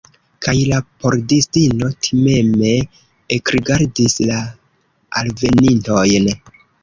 [0.43, 2.71] Kaj la pordistino timeme
[3.37, 4.39] ekrigardis la
[5.23, 6.35] alvenintojn.